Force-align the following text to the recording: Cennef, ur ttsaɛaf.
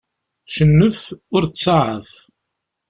Cennef, 0.53 1.01
ur 1.35 1.43
ttsaɛaf. 1.45 2.09